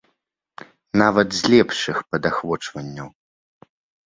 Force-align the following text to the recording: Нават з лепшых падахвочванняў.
Нават 1.01 1.27
з 1.39 1.51
лепшых 1.53 2.01
падахвочванняў. 2.15 3.07